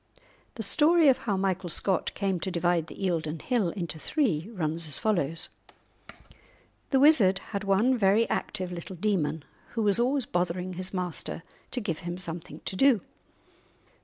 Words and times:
The 0.55 0.63
story 0.63 1.09
of 1.09 1.19
how 1.29 1.37
Michael 1.37 1.69
Scott 1.69 2.11
came 2.15 2.39
to 2.39 2.49
divide 2.49 2.87
the 2.87 2.95
Eildon 3.05 3.39
Hill 3.39 3.69
into 3.69 3.99
three 3.99 4.49
runs 4.51 4.87
as 4.87 4.97
follows:— 4.97 5.49
The 6.89 6.99
wizard 6.99 7.37
had 7.53 7.63
one 7.63 7.95
very 7.99 8.27
active 8.27 8.71
little 8.71 8.95
demon, 8.95 9.45
who 9.73 9.83
was 9.83 9.99
always 9.99 10.25
bothering 10.25 10.73
his 10.73 10.91
master 10.91 11.43
to 11.69 11.79
give 11.79 11.99
him 11.99 12.17
something 12.17 12.61
to 12.65 12.75
do. 12.75 13.01